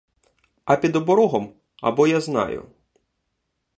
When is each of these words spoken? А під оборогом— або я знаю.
А 0.65 0.75
під 0.75 0.95
оборогом— 0.95 1.53
або 1.81 2.07
я 2.07 2.21
знаю. 2.21 2.71